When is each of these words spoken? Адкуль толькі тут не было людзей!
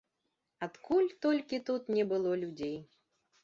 Адкуль 0.67 1.11
толькі 1.27 1.61
тут 1.69 1.95
не 1.99 2.03
было 2.15 2.31
людзей! 2.45 2.77